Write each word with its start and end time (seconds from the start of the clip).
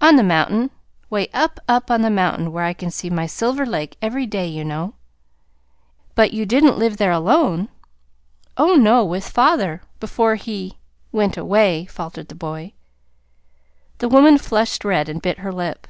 "On 0.00 0.16
the 0.16 0.24
mountain, 0.24 0.70
'way 1.08 1.28
up, 1.32 1.60
up 1.68 1.88
on 1.88 2.02
the 2.02 2.10
mountain 2.10 2.50
where 2.50 2.64
I 2.64 2.72
can 2.72 2.90
see 2.90 3.08
my 3.08 3.26
Silver 3.26 3.64
Lake 3.64 3.96
every 4.02 4.26
day, 4.26 4.48
you 4.48 4.64
know." 4.64 4.94
"But 6.16 6.32
you 6.32 6.44
didn't 6.44 6.78
live 6.78 6.96
there 6.96 7.12
alone?" 7.12 7.68
"Oh, 8.56 8.74
no; 8.74 9.04
with 9.04 9.28
father 9.28 9.82
before 10.00 10.34
he 10.34 10.78
went 11.12 11.36
away" 11.36 11.84
faltered 11.84 12.26
the 12.26 12.34
boy. 12.34 12.72
The 13.98 14.08
woman 14.08 14.36
flushed 14.36 14.84
red 14.84 15.08
and 15.08 15.22
bit 15.22 15.38
her 15.38 15.52
lip. 15.52 15.86